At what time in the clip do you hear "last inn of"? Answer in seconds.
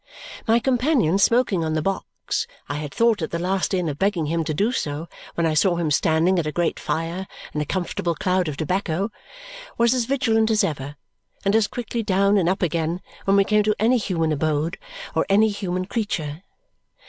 3.37-3.99